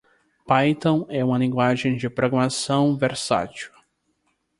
[0.47, 3.71] Python é uma linguagem de programação versátil.